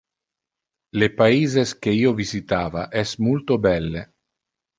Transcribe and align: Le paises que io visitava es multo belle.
Le 1.03 1.09
paises 1.19 1.73
que 1.87 1.93
io 1.99 2.15
visitava 2.21 2.87
es 3.03 3.13
multo 3.27 3.61
belle. 3.69 4.05